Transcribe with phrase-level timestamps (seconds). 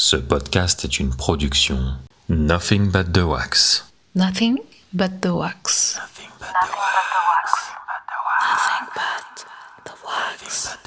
[0.00, 1.96] Ce podcast est une production
[2.28, 3.84] Nothing But The Wax.
[4.14, 4.58] Nothing
[4.92, 5.96] but the wax.
[5.96, 7.52] Nothing but the wax.
[8.40, 10.84] Nothing but the wax.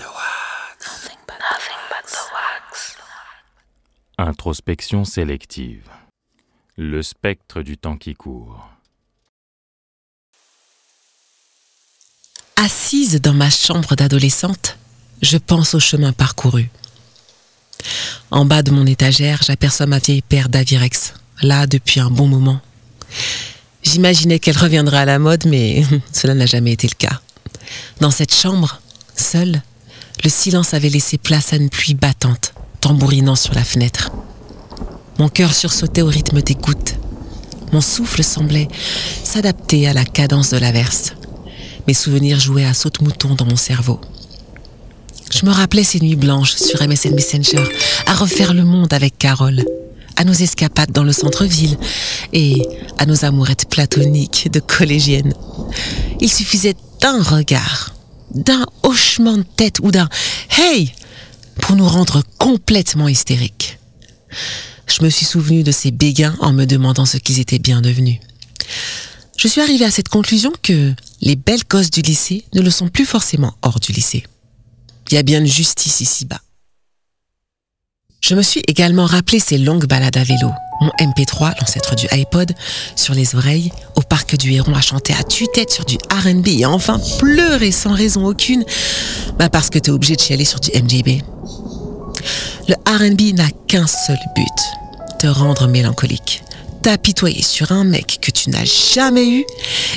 [0.87, 2.95] Nothing but, nothing but the wax.
[4.17, 5.89] Introspection sélective.
[6.77, 8.69] Le spectre du temps qui court.
[12.55, 14.77] Assise dans ma chambre d'adolescente,
[15.21, 16.69] je pense au chemin parcouru.
[18.31, 22.59] En bas de mon étagère, j'aperçois ma vieille paire d'Avirex, là depuis un bon moment.
[23.83, 27.19] J'imaginais qu'elle reviendrait à la mode, mais cela n'a jamais été le cas.
[27.99, 28.81] Dans cette chambre,
[29.15, 29.61] seule,
[30.23, 34.11] le silence avait laissé place à une pluie battante, tambourinant sur la fenêtre.
[35.17, 36.95] Mon cœur sursautait au rythme des gouttes.
[37.71, 38.67] Mon souffle semblait
[39.23, 41.13] s'adapter à la cadence de l'averse.
[41.87, 43.99] Mes souvenirs jouaient à saute-mouton dans mon cerveau.
[45.31, 47.63] Je me rappelais ces nuits blanches sur MSN Messenger,
[48.05, 49.63] à refaire le monde avec Carole,
[50.17, 51.77] à nos escapades dans le centre-ville
[52.33, 52.61] et
[52.97, 55.33] à nos amourettes platoniques de collégiennes.
[56.19, 57.95] Il suffisait d'un regard,
[58.35, 60.09] d'un hochement de tête ou d'un
[60.57, 60.93] Hey
[61.61, 63.79] pour nous rendre complètement hystériques.
[64.85, 68.19] Je me suis souvenu de ces béguins en me demandant ce qu'ils étaient bien devenus.
[69.37, 72.89] Je suis arrivée à cette conclusion que les belles gosses du lycée ne le sont
[72.89, 74.23] plus forcément hors du lycée.
[75.11, 76.39] Y a bien une justice ici-bas.
[78.21, 80.49] Je me suis également rappelé ces longues balades à vélo,
[80.79, 82.53] mon MP3, l'ancêtre du iPod,
[82.95, 86.65] sur les oreilles, au parc du Héron à chanter à tue-tête sur du R&B et
[86.65, 88.63] enfin pleurer sans raison aucune,
[89.37, 91.21] bah parce que t'es obligé de chialer sur du MJB.
[92.69, 96.43] Le R&B n'a qu'un seul but, te rendre mélancolique,
[96.81, 99.45] t'apitoyer sur un mec que tu n'as jamais eu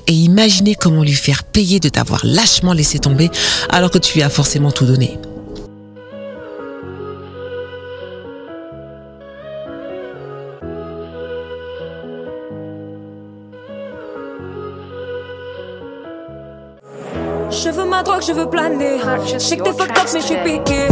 [0.07, 3.31] et imaginer comment lui faire payer de t'avoir lâchement laissé tomber
[3.71, 5.19] alors que tu lui as forcément tout donné.
[17.65, 18.99] Je veux ma drogue, je veux planer.
[19.27, 20.87] Je sais que t'es fucked up, mais je suis piqué.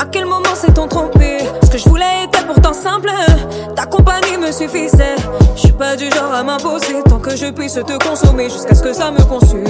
[0.00, 1.36] À quel moment s'est-on trompé?
[1.62, 3.10] Ce que je voulais était pourtant simple.
[3.76, 5.16] Ta compagnie me suffisait.
[5.54, 8.82] Je suis pas du genre à m'imposer tant que je puisse te consommer jusqu'à ce
[8.82, 9.64] que ça me consume.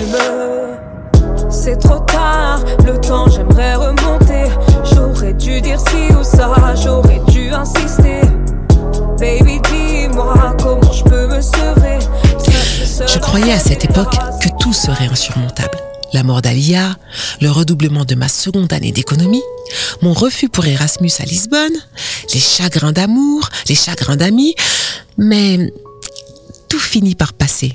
[1.51, 4.45] C'est trop tard, le temps j'aimerais remonter.
[4.95, 8.21] J'aurais dû dire ci ou ça, j'aurais dû insister.
[9.19, 11.99] Baby, dis-moi comment je peux me sevrer.
[13.09, 15.84] Je croyais à cette époque que tout serait insurmontable.
[16.15, 16.97] La mort d'Alia,
[17.41, 19.43] le redoublement de ma seconde année d'économie,
[20.01, 21.75] mon refus pour Erasmus à Lisbonne,
[22.33, 24.55] les chagrins d'amour, les chagrins d'amis,
[25.19, 25.73] mais
[26.69, 27.75] tout finit par passer.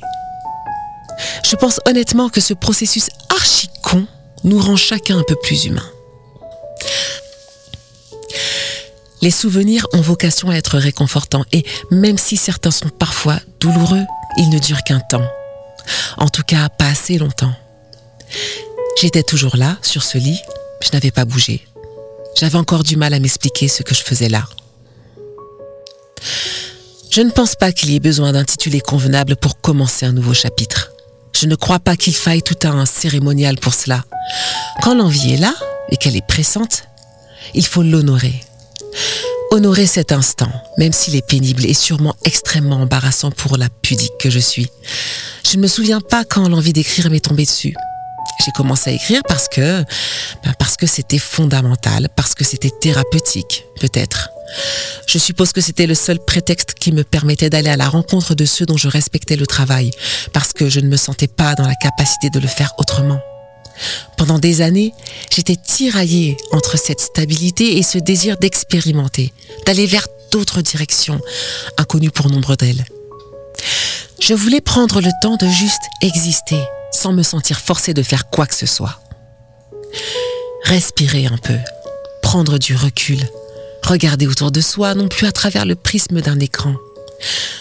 [1.44, 4.08] Je pense honnêtement que ce processus archi con
[4.46, 5.90] nous rend chacun un peu plus humain.
[9.22, 14.06] Les souvenirs ont vocation à être réconfortants et même si certains sont parfois douloureux,
[14.38, 15.28] ils ne durent qu'un temps.
[16.16, 17.54] En tout cas, pas assez longtemps.
[19.00, 20.40] J'étais toujours là, sur ce lit,
[20.84, 21.66] je n'avais pas bougé.
[22.36, 24.46] J'avais encore du mal à m'expliquer ce que je faisais là.
[27.10, 30.92] Je ne pense pas qu'il y ait besoin d'intituler convenable pour commencer un nouveau chapitre.
[31.34, 34.04] Je ne crois pas qu'il faille tout un cérémonial pour cela.
[34.84, 35.54] Quand l'envie est là
[35.90, 36.84] et qu'elle est pressante,
[37.54, 38.34] il faut l'honorer.
[39.52, 44.30] Honorer cet instant, même s'il est pénible et sûrement extrêmement embarrassant pour la pudique que
[44.30, 44.70] je suis.
[45.50, 47.74] Je ne me souviens pas quand l'envie d'écrire m'est tombée dessus.
[48.44, 49.84] J'ai commencé à écrire parce que,
[50.44, 54.30] ben parce que c'était fondamental, parce que c'était thérapeutique, peut-être.
[55.08, 58.46] Je suppose que c'était le seul prétexte qui me permettait d'aller à la rencontre de
[58.46, 59.92] ceux dont je respectais le travail,
[60.34, 63.20] parce que je ne me sentais pas dans la capacité de le faire autrement.
[64.18, 64.94] Pendant des années,
[65.34, 69.34] j'étais tiraillée entre cette stabilité et ce désir d'expérimenter,
[69.66, 71.20] d'aller vers d'autres directions,
[71.78, 72.86] inconnues pour nombre d'elles.
[74.22, 76.60] Je voulais prendre le temps de juste exister,
[76.92, 79.00] sans me sentir forcée de faire quoi que ce soit.
[80.66, 81.58] Respirer un peu,
[82.22, 83.20] prendre du recul,
[83.84, 86.75] regarder autour de soi, non plus à travers le prisme d'un écran.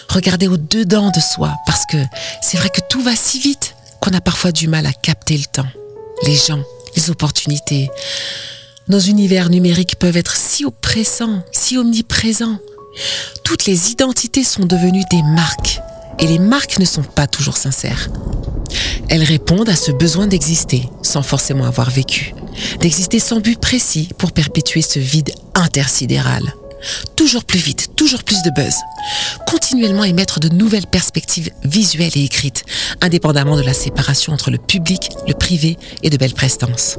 [0.08, 1.98] Regarder au-dedans de soi, parce que
[2.42, 5.44] c'est vrai que tout va si vite qu'on a parfois du mal à capter le
[5.44, 5.68] temps,
[6.24, 6.62] les gens,
[6.96, 7.90] les opportunités.
[8.88, 12.58] Nos univers numériques peuvent être si oppressants, si omniprésents.
[13.44, 15.80] Toutes les identités sont devenues des marques,
[16.18, 18.08] et les marques ne sont pas toujours sincères.
[19.08, 22.34] Elles répondent à ce besoin d'exister sans forcément avoir vécu,
[22.80, 26.42] d'exister sans but précis pour perpétuer ce vide intersidéral.
[27.16, 28.74] Toujours plus vite, toujours plus de buzz.
[29.46, 32.64] Continuellement émettre de nouvelles perspectives visuelles et écrites,
[33.00, 36.98] indépendamment de la séparation entre le public, le privé et de belles prestances.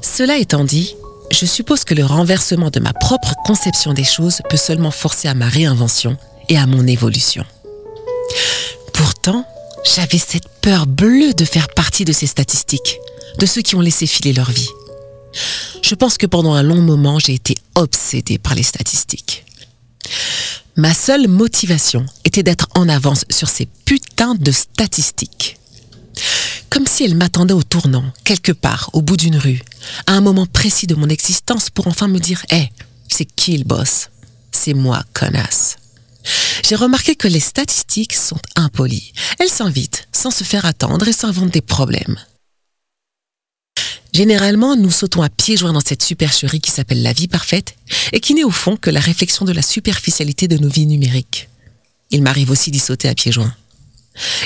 [0.00, 0.94] Cela étant dit,
[1.30, 5.34] je suppose que le renversement de ma propre conception des choses peut seulement forcer à
[5.34, 6.16] ma réinvention
[6.48, 7.44] et à mon évolution.
[8.92, 9.46] Pourtant,
[9.84, 12.98] j'avais cette peur bleue de faire partie de ces statistiques,
[13.38, 14.70] de ceux qui ont laissé filer leur vie.
[15.82, 19.44] Je pense que pendant un long moment, j'ai été obsédée par les statistiques.
[20.76, 25.58] Ma seule motivation était d'être en avance sur ces putains de statistiques.
[26.70, 29.62] Comme si elles m'attendaient au tournant, quelque part, au bout d'une rue,
[30.06, 32.70] à un moment précis de mon existence pour enfin me dire Hé,
[33.08, 34.10] c'est qui le boss?
[34.52, 35.76] C'est moi, connasse.
[36.68, 39.12] J'ai remarqué que les statistiques sont impolies.
[39.38, 42.18] Elles s'invitent sans se faire attendre et s'inventent des problèmes.
[44.12, 47.76] Généralement, nous sautons à pieds joints dans cette supercherie qui s'appelle la vie parfaite
[48.12, 51.48] et qui n'est au fond que la réflexion de la superficialité de nos vies numériques.
[52.10, 53.54] Il m'arrive aussi d'y sauter à pieds joints.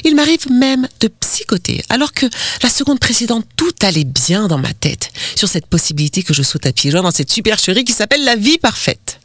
[0.05, 2.27] Il m'arrive même de psychoter, alors que
[2.63, 6.67] la seconde précédente, tout allait bien dans ma tête sur cette possibilité que je saute
[6.67, 9.21] à pieds joints dans cette supercherie qui s'appelle la vie parfaite.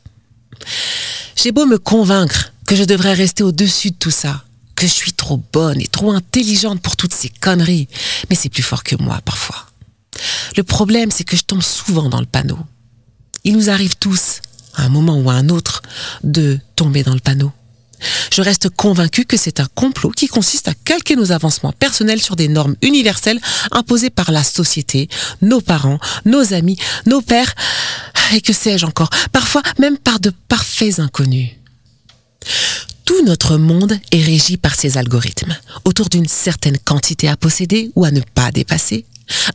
[1.36, 4.44] J'ai beau me convaincre que je devrais rester au-dessus de tout ça,
[4.76, 7.88] que je suis trop bonne et trop intelligente pour toutes ces conneries,
[8.30, 9.68] mais c'est plus fort que moi parfois.
[10.58, 12.60] Le problème, c'est que je tombe souvent dans le panneau.
[13.44, 14.42] Il nous arrive tous,
[14.76, 15.82] à un moment ou à un autre,
[16.24, 17.52] de tomber dans le panneau.
[18.34, 22.36] Je reste convaincu que c'est un complot qui consiste à calquer nos avancements personnels sur
[22.36, 23.40] des normes universelles
[23.72, 25.10] imposées par la société,
[25.42, 27.56] nos parents, nos amis, nos pères,
[28.34, 31.52] et que sais-je encore, parfois même par de parfaits inconnus.
[33.06, 38.04] Tout notre monde est régi par ces algorithmes, autour d'une certaine quantité à posséder ou
[38.04, 39.06] à ne pas dépasser,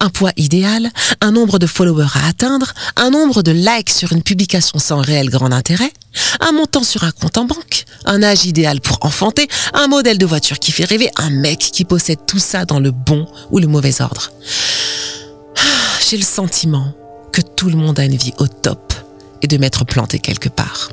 [0.01, 0.91] un poids idéal,
[1.21, 5.31] un nombre de followers à atteindre, un nombre de likes sur une publication sans réel
[5.31, 5.93] grand intérêt,
[6.41, 10.27] un montant sur un compte en banque, un âge idéal pour enfanter, un modèle de
[10.27, 13.67] voiture qui fait rêver, un mec qui possède tout ça dans le bon ou le
[13.67, 14.31] mauvais ordre.
[15.57, 16.93] Ah, j'ai le sentiment
[17.33, 18.93] que tout le monde a une vie au top
[19.43, 20.91] et de m'être planté quelque part.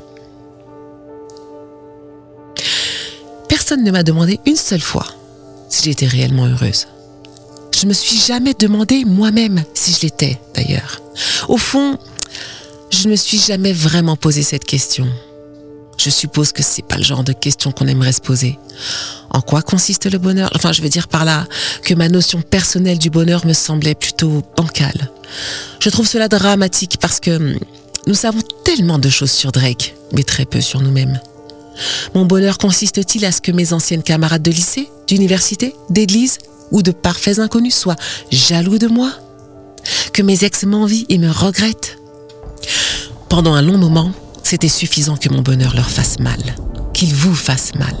[3.68, 5.04] Personne ne m'a demandé une seule fois
[5.68, 6.86] si j'étais réellement heureuse.
[7.78, 11.02] Je me suis jamais demandé moi-même si je l'étais, d'ailleurs.
[11.48, 11.98] Au fond,
[12.90, 15.06] je ne me suis jamais vraiment posé cette question.
[15.98, 18.58] Je suppose que c'est pas le genre de question qu'on aimerait se poser.
[19.28, 20.48] En quoi consiste le bonheur?
[20.54, 21.46] Enfin, je veux dire par là
[21.82, 25.10] que ma notion personnelle du bonheur me semblait plutôt bancale.
[25.78, 27.58] Je trouve cela dramatique parce que hum,
[28.06, 31.20] nous savons tellement de choses sur Drake, mais très peu sur nous-mêmes.
[32.14, 36.38] Mon bonheur consiste-t-il à ce que mes anciennes camarades de lycée, d'université, d'église
[36.70, 37.96] ou de parfaits inconnus soient
[38.30, 39.12] jaloux de moi
[40.12, 41.98] Que mes ex m'envient et me regrettent
[43.28, 46.40] Pendant un long moment, c'était suffisant que mon bonheur leur fasse mal,
[46.94, 47.96] qu'il vous fasse mal.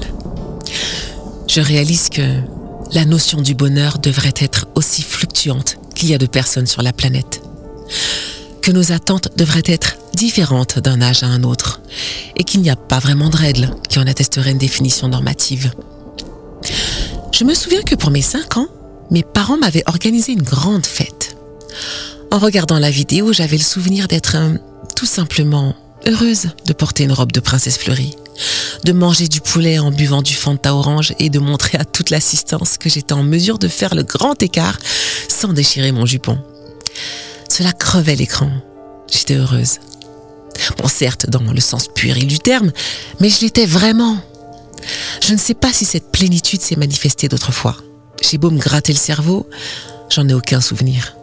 [1.46, 2.40] Je réalise que
[2.92, 6.92] la notion du bonheur devrait être aussi fluctuante qu'il y a de personnes sur la
[6.92, 7.42] planète.
[8.62, 11.80] Que nos attentes devraient être différentes d'un âge à un autre
[12.36, 15.70] et qu'il n'y a pas vraiment de règles qui en attesteraient une définition normative.
[17.32, 18.68] Je me souviens que pour mes 5 ans,
[19.10, 21.36] mes parents m'avaient organisé une grande fête.
[22.30, 24.54] En regardant la vidéo, j'avais le souvenir d'être euh,
[24.96, 25.74] tout simplement
[26.06, 28.16] heureuse de porter une robe de princesse fleurie,
[28.84, 32.76] de manger du poulet en buvant du Fanta orange et de montrer à toute l'assistance
[32.76, 34.78] que j'étais en mesure de faire le grand écart
[35.28, 36.38] sans déchirer mon jupon.
[37.48, 38.50] Cela crevait l'écran.
[39.10, 39.78] J'étais heureuse.
[40.76, 42.72] Bon, certes, dans le sens puéril du terme,
[43.20, 44.18] mais je l'étais vraiment.
[45.20, 47.76] Je ne sais pas si cette plénitude s'est manifestée d'autrefois.
[48.22, 49.48] J'ai beau me gratter le cerveau,
[50.10, 51.16] j'en ai aucun souvenir.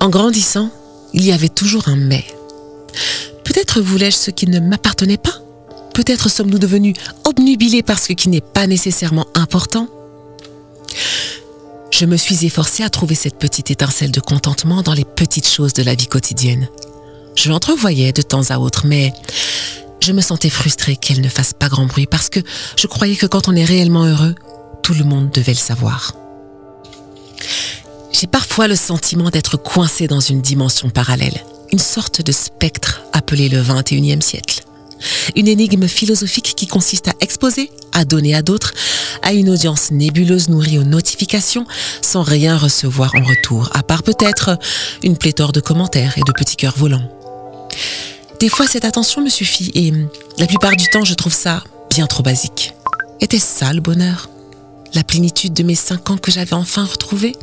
[0.00, 0.70] En grandissant,
[1.12, 2.24] il y avait toujours un mais.
[3.44, 5.34] Peut-être voulais-je ce qui ne m'appartenait pas.
[5.94, 9.88] Peut-être sommes-nous devenus obnubilés par ce qui n'est pas nécessairement important.
[11.90, 15.74] Je me suis efforcée à trouver cette petite étincelle de contentement dans les petites choses
[15.74, 16.68] de la vie quotidienne.
[17.34, 19.12] Je l'entrevoyais de temps à autre, mais
[20.00, 22.40] je me sentais frustrée qu'elle ne fasse pas grand bruit parce que
[22.76, 24.34] je croyais que quand on est réellement heureux,
[24.82, 26.14] tout le monde devait le savoir.
[28.12, 33.48] J'ai parfois le sentiment d'être coincée dans une dimension parallèle, une sorte de spectre appelé
[33.48, 34.62] le 21e siècle.
[35.36, 38.74] Une énigme philosophique qui consiste à exposer, à donner à d'autres,
[39.22, 41.66] à une audience nébuleuse nourrie aux notifications,
[42.02, 44.58] sans rien recevoir en retour, à part peut-être
[45.02, 47.19] une pléthore de commentaires et de petits cœurs volants.
[48.40, 49.92] Des fois, cette attention me suffit et
[50.38, 52.74] la plupart du temps, je trouve ça bien trop basique.
[53.20, 54.30] Était-ce ça le bonheur?
[54.94, 57.36] La plénitude de mes cinq ans que j'avais enfin retrouvée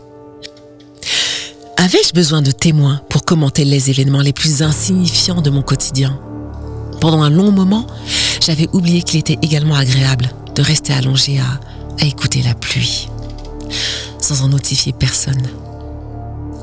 [1.78, 6.20] Avais-je besoin de témoins pour commenter les événements les plus insignifiants de mon quotidien?
[7.00, 7.86] Pendant un long moment,
[8.42, 11.60] j'avais oublié qu'il était également agréable de rester allongé à,
[12.02, 13.08] à écouter la pluie,
[14.20, 15.48] sans en notifier personne.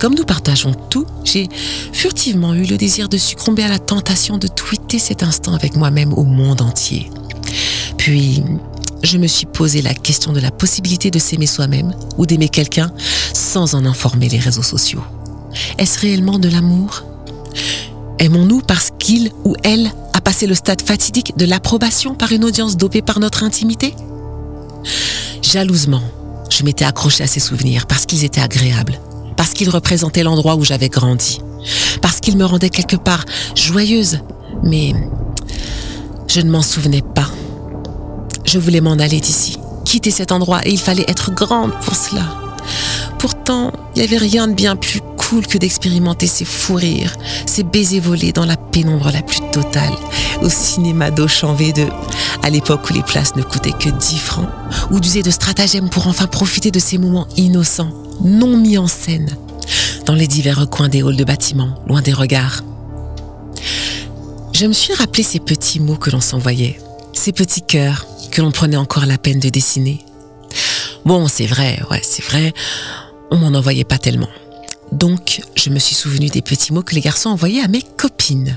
[0.00, 1.48] Comme nous partageons tout, j'ai
[1.92, 6.12] furtivement eu le désir de succomber à la tentation de tweeter cet instant avec moi-même
[6.12, 7.10] au monde entier.
[7.96, 8.42] Puis,
[9.02, 12.90] je me suis posé la question de la possibilité de s'aimer soi-même ou d'aimer quelqu'un
[13.32, 15.04] sans en informer les réseaux sociaux.
[15.78, 17.04] Est-ce réellement de l'amour?
[18.18, 22.76] Aimons-nous parce qu'il ou elle a passé le stade fatidique de l'approbation par une audience
[22.76, 23.94] dopée par notre intimité?
[25.42, 26.02] Jalousement,
[26.50, 28.98] je m'étais accroché à ces souvenirs parce qu'ils étaient agréables,
[29.44, 31.38] parce qu'ils représentaient l'endroit où j'avais grandi,
[32.00, 34.20] parce qu'ils me rendaient quelque part joyeuse,
[34.62, 34.94] mais
[36.28, 37.28] je ne m'en souvenais pas.
[38.46, 42.22] Je voulais m'en aller d'ici, quitter cet endroit et il fallait être grande pour cela.
[43.18, 47.64] Pourtant, il n'y avait rien de bien plus cool que d'expérimenter ces fous rires, ces
[47.64, 49.92] baisers volés dans la pénombre la plus totale,
[50.42, 51.88] au cinéma d'Auchan V2,
[52.42, 54.48] à l'époque où les places ne coûtaient que 10 francs,
[54.90, 59.36] ou d'user de stratagèmes pour enfin profiter de ces moments innocents, non mis en scène,
[60.06, 62.62] dans les divers recoins des halls de bâtiments, loin des regards.
[64.52, 66.78] Je me suis rappelé ces petits mots que l'on s'envoyait,
[67.12, 70.04] ces petits cœurs que l'on prenait encore la peine de dessiner.
[71.04, 72.52] Bon, c'est vrai, ouais, c'est vrai,
[73.30, 74.28] on m'en envoyait pas tellement.
[74.92, 78.56] Donc, je me suis souvenu des petits mots que les garçons envoyaient à mes copines.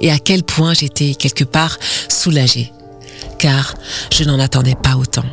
[0.00, 2.72] Et à quel point j'étais quelque part soulagée.
[3.38, 3.74] Car
[4.12, 5.24] je n'en attendais pas autant.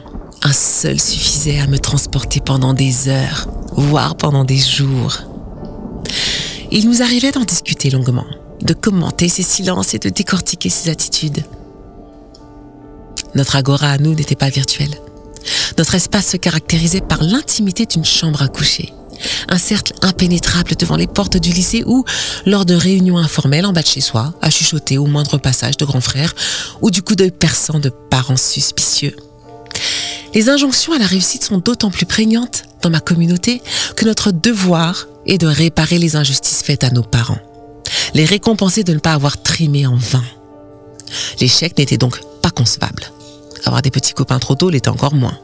[0.44, 5.18] Un seul suffisait à me transporter pendant des heures, voire pendant des jours.
[6.72, 8.26] Il nous arrivait d'en discuter longuement,
[8.62, 11.44] de commenter ses silences et de décortiquer ses attitudes.
[13.34, 14.90] Notre agora à nous n'était pas virtuel.
[15.78, 18.94] Notre espace se caractérisait par l'intimité d'une chambre à coucher
[19.50, 22.04] un cercle impénétrable devant les portes du lycée ou,
[22.46, 25.86] lors de réunions informelles en bas de chez soi, à chuchoter au moindre passage de
[25.86, 26.34] grands frères
[26.82, 29.16] ou du coup d'œil perçant de parents suspicieux.
[30.34, 33.62] Les injonctions à la réussite sont d'autant plus prégnantes dans ma communauté
[33.96, 37.40] que notre devoir est de réparer les injustices faites à nos parents,
[38.14, 40.24] les récompenser de ne pas avoir trimé en vain.
[41.40, 43.12] L'échec n'était donc pas concevable.
[43.66, 45.38] Avoir des petits copains trop tôt l'était encore moins.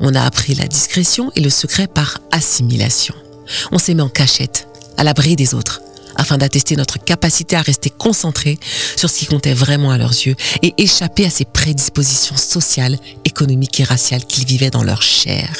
[0.00, 3.14] On a appris la discrétion et le secret par assimilation.
[3.72, 5.80] On s'est mis en cachette, à l'abri des autres,
[6.16, 8.58] afin d'attester notre capacité à rester concentré
[8.96, 13.80] sur ce qui comptait vraiment à leurs yeux et échapper à ces prédispositions sociales, économiques
[13.80, 15.50] et raciales qu'ils vivaient dans leur chair.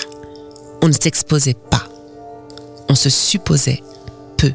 [0.82, 1.88] On ne s'exposait pas.
[2.88, 3.82] On se supposait
[4.36, 4.52] peu.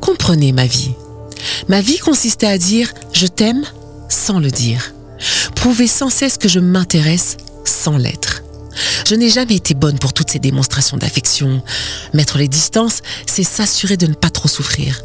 [0.00, 0.94] Comprenez ma vie.
[1.68, 3.64] Ma vie consistait à dire je t'aime
[4.08, 4.92] sans le dire.
[5.54, 7.36] Prouver sans cesse que je m'intéresse
[7.72, 8.42] sans l'être.
[9.06, 11.62] Je n'ai jamais été bonne pour toutes ces démonstrations d'affection.
[12.14, 15.02] Mettre les distances, c'est s'assurer de ne pas trop souffrir.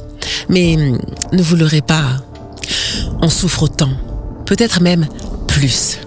[0.49, 0.99] Mais hum,
[1.33, 2.17] ne vous l'aurez pas,
[3.21, 3.91] on souffre autant,
[4.45, 5.07] peut-être même
[5.47, 5.99] plus.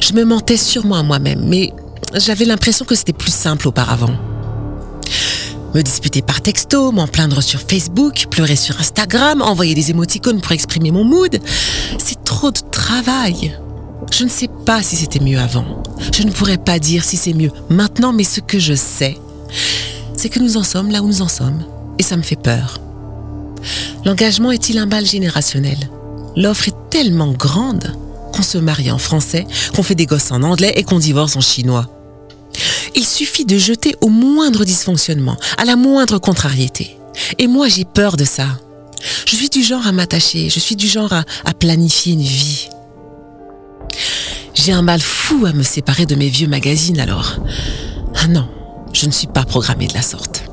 [0.00, 1.72] Je me mentais sûrement à moi-même, mais
[2.14, 4.16] j'avais l'impression que c'était plus simple auparavant.
[5.74, 10.52] Me disputer par texto, m'en plaindre sur Facebook, pleurer sur Instagram, envoyer des émoticônes pour
[10.52, 11.38] exprimer mon mood,
[11.98, 13.54] c'est trop de travail.
[14.10, 15.82] Je ne sais pas si c'était mieux avant.
[16.12, 19.16] Je ne pourrais pas dire si c'est mieux maintenant, mais ce que je sais,
[20.16, 21.64] c'est que nous en sommes là où nous en sommes.
[21.98, 22.80] Et ça me fait peur.
[24.04, 25.78] L'engagement est-il un mal générationnel?
[26.36, 27.92] L'offre est tellement grande
[28.32, 31.40] qu'on se marie en français, qu'on fait des gosses en anglais et qu'on divorce en
[31.40, 31.86] chinois.
[32.94, 36.96] Il suffit de jeter au moindre dysfonctionnement, à la moindre contrariété.
[37.38, 38.46] Et moi, j'ai peur de ça.
[39.26, 42.68] Je suis du genre à m'attacher, je suis du genre à, à planifier une vie.
[44.70, 47.36] Un mal fou à me séparer de mes vieux magazines alors.
[48.14, 48.46] Ah non,
[48.92, 50.44] je ne suis pas programmée de la sorte.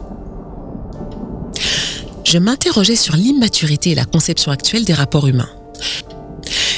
[2.24, 5.50] Je m'interrogeais sur l'immaturité et la conception actuelle des rapports humains.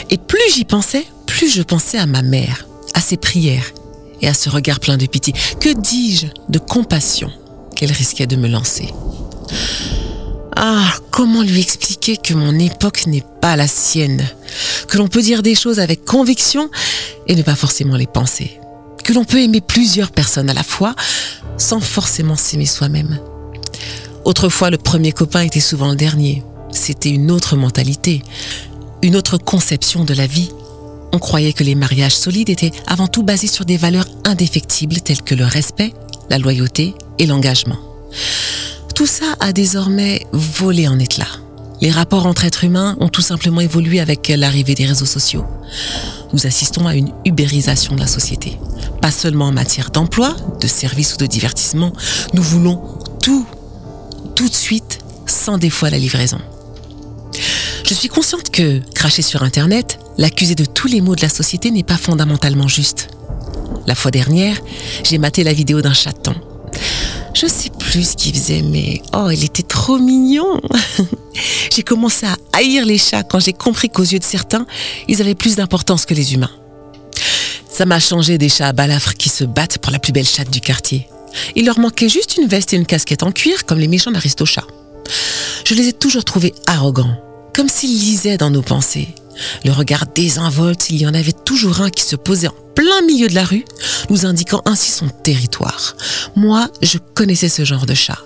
[0.09, 2.65] Et plus j'y pensais, plus je pensais à ma mère,
[2.95, 3.71] à ses prières
[4.21, 5.33] et à ce regard plein de pitié.
[5.59, 7.31] Que dis-je de compassion
[7.75, 8.89] qu'elle risquait de me lancer?
[10.55, 14.27] Ah, comment lui expliquer que mon époque n'est pas la sienne?
[14.87, 16.71] Que l'on peut dire des choses avec conviction
[17.27, 18.59] et ne pas forcément les penser
[19.03, 20.95] Que l'on peut aimer plusieurs personnes à la fois
[21.57, 23.19] sans forcément s'aimer soi-même
[24.25, 26.43] Autrefois, le premier copain était souvent le dernier.
[26.71, 28.21] C'était une autre mentalité,
[29.01, 30.49] une autre conception de la vie.
[31.13, 35.21] On croyait que les mariages solides étaient avant tout basés sur des valeurs indéfectibles telles
[35.21, 35.93] que le respect,
[36.29, 37.77] la loyauté et l'engagement.
[38.93, 41.25] Tout ça a désormais volé en éclats.
[41.79, 45.45] Les rapports entre êtres humains ont tout simplement évolué avec l'arrivée des réseaux sociaux.
[46.33, 48.59] Nous assistons à une ubérisation de la société.
[49.01, 51.93] Pas seulement en matière d'emploi, de services ou de divertissement,
[52.33, 52.81] nous voulons
[53.21, 53.45] tout,
[54.35, 56.39] tout de suite, sans des fois la livraison.
[57.85, 61.71] Je suis consciente que, cracher sur Internet, l'accuser de tous les maux de la société
[61.71, 63.09] n'est pas fondamentalement juste.
[63.85, 64.57] La fois dernière,
[65.03, 66.35] j'ai maté la vidéo d'un chaton
[67.39, 70.59] Je sais plus ce qu'il faisait, mais oh, il était trop mignon.
[71.71, 74.65] j'ai commencé à haïr les chats quand j'ai compris qu'aux yeux de certains,
[75.07, 76.49] ils avaient plus d'importance que les humains.
[77.71, 80.49] Ça m'a changé des chats à balafres qui se battent pour la plus belle chatte
[80.49, 81.07] du quartier.
[81.55, 84.65] Il leur manquait juste une veste et une casquette en cuir comme les méchants d'Aristochats.
[85.63, 87.21] Je les ai toujours trouvés arrogants,
[87.53, 89.09] comme s'ils lisaient dans nos pensées.
[89.65, 93.27] Le regard désinvolte, il y en avait toujours un qui se posait en plein milieu
[93.27, 93.65] de la rue,
[94.09, 95.95] nous indiquant ainsi son territoire.
[96.35, 98.19] Moi, je connaissais ce genre de chat.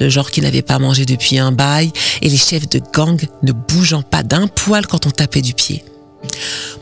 [0.00, 3.52] Le genre qui n'avait pas mangé depuis un bail et les chefs de gang ne
[3.52, 5.84] bougeant pas d'un poil quand on tapait du pied.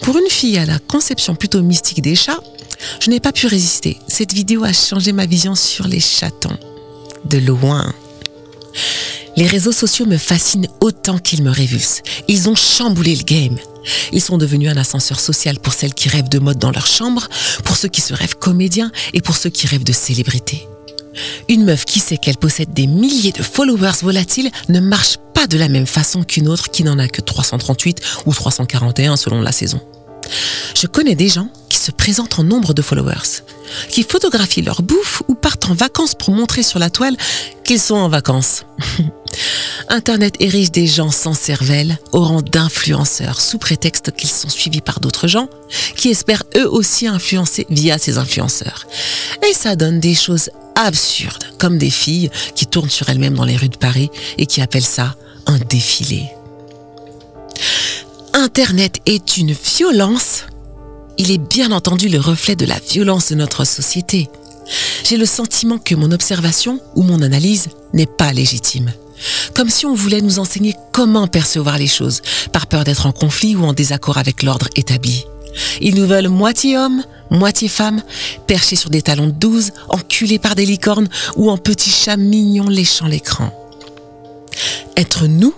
[0.02, 2.40] Pour une fille à la conception plutôt mystique des chats,
[3.00, 3.98] je n'ai pas pu résister.
[4.06, 6.56] Cette vidéo a changé ma vision sur les chatons.
[7.24, 7.92] De loin.
[9.38, 12.02] Les réseaux sociaux me fascinent autant qu'ils me révulsent.
[12.26, 13.56] Ils ont chamboulé le game.
[14.12, 17.28] Ils sont devenus un ascenseur social pour celles qui rêvent de mode dans leur chambre,
[17.62, 20.66] pour ceux qui se rêvent comédiens et pour ceux qui rêvent de célébrité.
[21.48, 25.56] Une meuf qui sait qu'elle possède des milliers de followers volatiles ne marche pas de
[25.56, 29.80] la même façon qu'une autre qui n'en a que 338 ou 341 selon la saison.
[30.74, 31.48] Je connais des gens
[31.88, 33.42] se présentent en nombre de followers,
[33.88, 37.16] qui photographient leur bouffe ou partent en vacances pour montrer sur la toile
[37.64, 38.66] qu'ils sont en vacances.
[39.88, 45.00] Internet érige des gens sans cervelle au rang d'influenceurs sous prétexte qu'ils sont suivis par
[45.00, 45.48] d'autres gens
[45.96, 48.86] qui espèrent eux aussi influencer via ces influenceurs.
[49.48, 53.56] Et ça donne des choses absurdes, comme des filles qui tournent sur elles-mêmes dans les
[53.56, 55.14] rues de Paris et qui appellent ça
[55.46, 56.24] un défilé.
[58.34, 60.44] Internet est une violence,
[61.18, 64.28] il est bien entendu le reflet de la violence de notre société.
[65.04, 68.92] J'ai le sentiment que mon observation ou mon analyse n'est pas légitime.
[69.54, 72.22] Comme si on voulait nous enseigner comment percevoir les choses,
[72.52, 75.24] par peur d'être en conflit ou en désaccord avec l'ordre établi.
[75.80, 78.02] Ils nous veulent moitié hommes, moitié femmes,
[78.46, 82.68] perchés sur des talons de douze, enculés par des licornes ou en petits chats mignons
[82.68, 83.50] léchant l'écran.
[84.96, 85.54] Être nous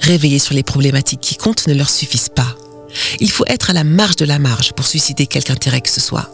[0.00, 2.56] réveillés sur les problématiques qui comptent ne leur suffisent pas.
[3.20, 6.00] Il faut être à la marge de la marge pour susciter quelque intérêt que ce
[6.00, 6.32] soit.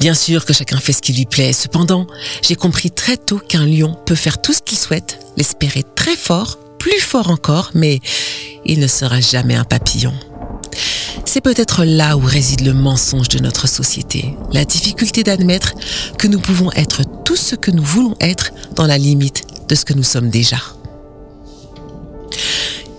[0.00, 2.06] Bien sûr que chacun fait ce qui lui plaît, cependant,
[2.42, 6.58] j'ai compris très tôt qu'un lion peut faire tout ce qu'il souhaite, l'espérer très fort,
[6.78, 8.00] plus fort encore, mais
[8.64, 10.14] il ne sera jamais un papillon.
[11.24, 15.74] C'est peut-être là où réside le mensonge de notre société, la difficulté d'admettre
[16.16, 19.84] que nous pouvons être tout ce que nous voulons être dans la limite de ce
[19.84, 20.58] que nous sommes déjà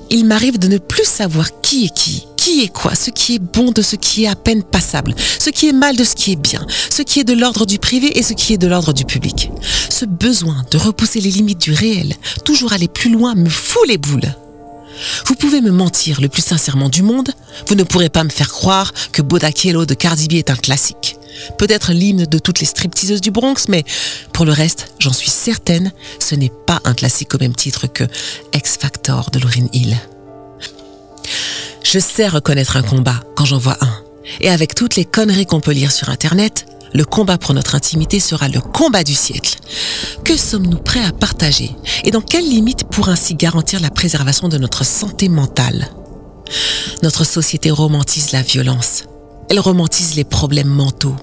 [0.10, 3.40] il m'arrive de ne plus savoir qui est qui, qui est quoi, ce qui est
[3.40, 6.32] bon de ce qui est à peine passable, ce qui est mal de ce qui
[6.32, 8.94] est bien, ce qui est de l'ordre du privé et ce qui est de l'ordre
[8.94, 9.52] du public.
[9.90, 13.98] Ce besoin de repousser les limites du réel, toujours aller plus loin, me fout les
[13.98, 14.34] boules.
[15.26, 17.30] Vous pouvez me mentir le plus sincèrement du monde,
[17.68, 21.18] vous ne pourrez pas me faire croire que Bodakielo de Cardi B est un classique.
[21.58, 23.84] Peut-être l'hymne de toutes les stripteaseuses du Bronx, mais
[24.32, 28.06] pour le reste, j'en suis certaine, ce n'est pas un classique au même titre que
[28.54, 29.98] X Factor de Lauryn Hill.
[31.92, 34.04] Je sais reconnaître un combat quand j'en vois un.
[34.42, 38.20] Et avec toutes les conneries qu'on peut lire sur Internet, le combat pour notre intimité
[38.20, 39.56] sera le combat du siècle.
[40.24, 41.72] Que sommes-nous prêts à partager
[42.04, 45.90] Et dans quelles limites pour ainsi garantir la préservation de notre santé mentale?
[47.02, 49.06] Notre société romantise la violence.
[49.50, 51.16] Elle romantise les problèmes mentaux.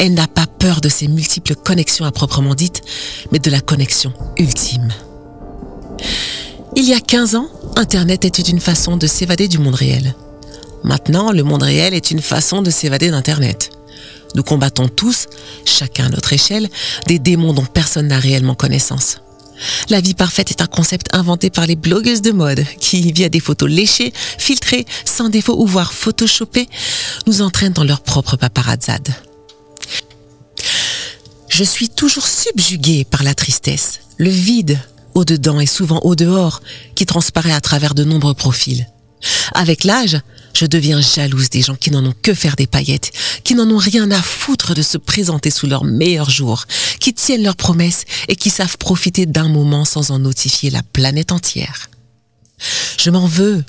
[0.00, 2.82] Elle n'a pas peur de ces multiples connexions à proprement dites,
[3.30, 4.92] mais de la connexion ultime.
[6.80, 10.14] Il y a 15 ans, Internet était une façon de s'évader du monde réel.
[10.84, 13.70] Maintenant, le monde réel est une façon de s'évader d'Internet.
[14.36, 15.26] Nous combattons tous,
[15.64, 16.68] chacun à notre échelle,
[17.08, 19.16] des démons dont personne n'a réellement connaissance.
[19.90, 23.40] La vie parfaite est un concept inventé par les blogueuses de mode qui, via des
[23.40, 26.68] photos léchées, filtrées, sans défaut ou voire photoshopées,
[27.26, 29.08] nous entraînent dans leur propre paparazzade.
[31.48, 34.78] Je suis toujours subjuguée par la tristesse, le vide,
[35.18, 36.62] au-dedans et souvent au-dehors,
[36.94, 38.88] qui transparaît à travers de nombreux profils.
[39.52, 40.18] Avec l'âge,
[40.54, 43.12] je deviens jalouse des gens qui n'en ont que faire des paillettes,
[43.44, 46.64] qui n'en ont rien à foutre de se présenter sous leurs meilleurs jours,
[47.00, 51.32] qui tiennent leurs promesses et qui savent profiter d'un moment sans en notifier la planète
[51.32, 51.90] entière.
[52.98, 53.64] Je m'en veux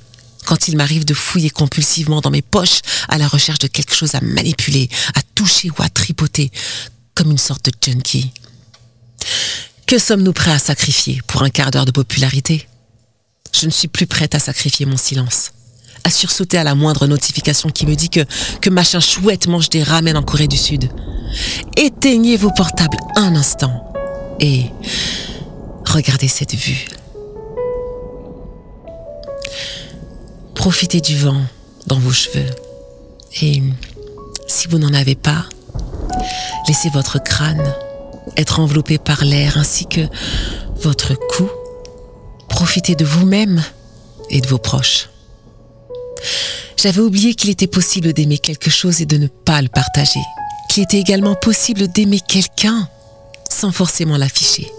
[0.46, 4.16] quand il m'arrive de fouiller compulsivement dans mes poches à la recherche de quelque chose
[4.16, 6.52] à manipuler, à toucher ou à tripoter,
[7.14, 8.32] comme une sorte de junkie.
[9.90, 12.68] Que sommes-nous prêts à sacrifier pour un quart d'heure de popularité?
[13.52, 15.52] Je ne suis plus prête à sacrifier mon silence
[16.04, 18.20] à sursauter à la moindre notification qui me dit que,
[18.62, 20.92] que machin chouette mange des ramen en Corée du Sud.
[21.76, 23.92] Éteignez vos portables un instant
[24.40, 24.66] et
[25.86, 26.86] regardez cette vue.
[30.54, 31.42] Profitez du vent
[31.88, 32.46] dans vos cheveux.
[33.42, 33.64] Et
[34.48, 35.46] si vous n'en avez pas,
[36.68, 37.74] laissez votre crâne
[38.38, 40.02] être enveloppé par l'air ainsi que
[40.78, 41.50] votre cou.
[42.48, 43.64] Profitez de vous-même
[44.30, 45.10] et de vos proches.
[46.78, 50.22] J'avais oublié qu'il était possible d'aimer quelque chose et de ne pas le partager.
[50.70, 52.88] Qu'il était également possible d'aimer quelqu'un
[53.50, 54.72] sans forcément l'afficher.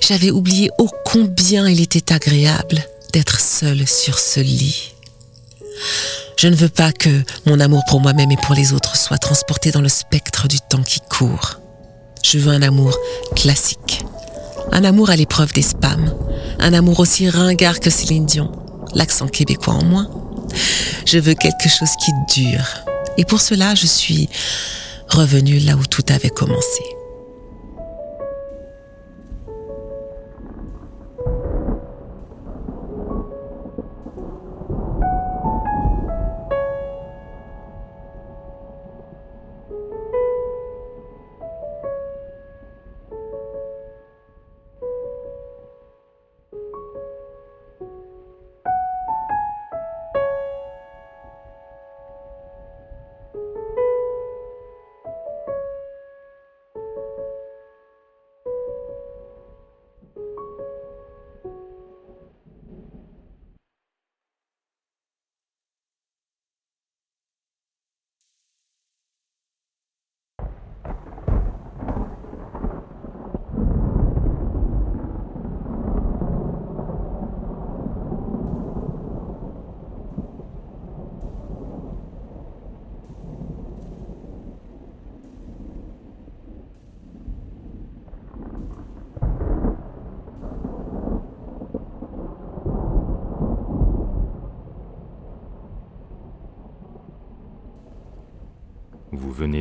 [0.00, 4.92] J'avais oublié ô combien il était agréable d'être seul sur ce lit.
[6.36, 9.70] Je ne veux pas que mon amour pour moi-même et pour les autres soit transporté
[9.70, 11.60] dans le spectre du temps qui court.
[12.28, 12.98] Je veux un amour
[13.36, 14.04] classique.
[14.72, 16.12] Un amour à l'épreuve des spams.
[16.58, 18.50] Un amour aussi ringard que Céline Dion.
[18.94, 20.10] L'accent québécois en moins.
[21.04, 22.66] Je veux quelque chose qui dure.
[23.16, 24.28] Et pour cela, je suis
[25.06, 26.82] revenue là où tout avait commencé.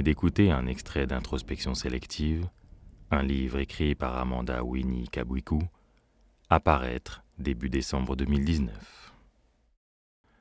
[0.01, 2.47] D'écouter un extrait d'Introspection sélective,
[3.11, 5.59] un livre écrit par Amanda Winnie Kabwiku,
[6.49, 9.13] apparaître début décembre 2019.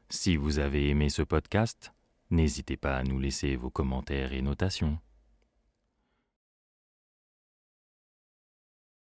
[0.08, 1.92] Si vous avez aimé ce podcast,
[2.30, 4.98] n'hésitez pas à nous laisser vos commentaires et notations.